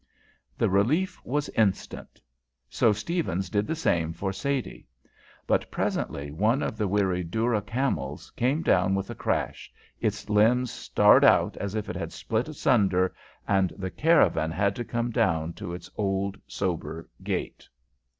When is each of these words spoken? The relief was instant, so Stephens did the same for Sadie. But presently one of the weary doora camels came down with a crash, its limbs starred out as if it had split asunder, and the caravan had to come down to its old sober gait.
The 0.57 0.67
relief 0.67 1.23
was 1.23 1.47
instant, 1.49 2.19
so 2.67 2.91
Stephens 2.91 3.51
did 3.51 3.67
the 3.67 3.75
same 3.75 4.13
for 4.13 4.33
Sadie. 4.33 4.87
But 5.45 5.69
presently 5.69 6.31
one 6.31 6.63
of 6.63 6.75
the 6.75 6.87
weary 6.87 7.23
doora 7.23 7.63
camels 7.63 8.31
came 8.31 8.63
down 8.63 8.95
with 8.95 9.11
a 9.11 9.13
crash, 9.13 9.71
its 9.99 10.27
limbs 10.27 10.71
starred 10.71 11.23
out 11.23 11.55
as 11.57 11.75
if 11.75 11.87
it 11.87 11.95
had 11.95 12.11
split 12.11 12.47
asunder, 12.47 13.13
and 13.47 13.71
the 13.77 13.91
caravan 13.91 14.49
had 14.49 14.75
to 14.77 14.83
come 14.83 15.11
down 15.11 15.53
to 15.53 15.71
its 15.71 15.87
old 15.95 16.35
sober 16.47 17.07
gait. 17.21 17.69